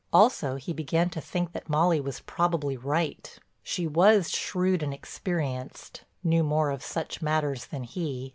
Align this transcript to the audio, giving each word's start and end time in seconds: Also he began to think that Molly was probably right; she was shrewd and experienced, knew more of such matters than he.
Also 0.11 0.55
he 0.55 0.73
began 0.73 1.11
to 1.11 1.21
think 1.21 1.51
that 1.51 1.69
Molly 1.69 2.01
was 2.01 2.21
probably 2.21 2.75
right; 2.75 3.37
she 3.61 3.85
was 3.85 4.31
shrewd 4.31 4.81
and 4.81 4.95
experienced, 4.95 6.05
knew 6.23 6.41
more 6.43 6.71
of 6.71 6.81
such 6.81 7.21
matters 7.21 7.67
than 7.67 7.83
he. 7.83 8.29